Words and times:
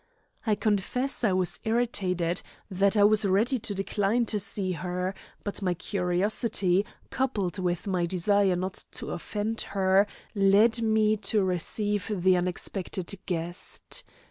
I 0.47 0.55
confess 0.55 1.23
I 1.23 1.31
was 1.31 1.59
irritated, 1.63 2.41
that 2.71 2.97
I 2.97 3.03
was 3.03 3.23
ready 3.23 3.59
to 3.59 3.75
decline 3.75 4.25
to 4.33 4.39
see 4.39 4.71
her, 4.71 5.13
but 5.43 5.61
my 5.61 5.75
curiosity, 5.75 6.87
coupled 7.11 7.59
with 7.59 7.85
my 7.85 8.07
desire 8.07 8.55
not 8.55 8.85
to 8.93 9.11
offend 9.11 9.61
her, 9.77 10.07
led 10.33 10.81
me 10.81 11.17
to 11.17 11.43
receive 11.43 12.11
the 12.11 12.35
unexpected 12.35 13.13
guest. 13.27 14.03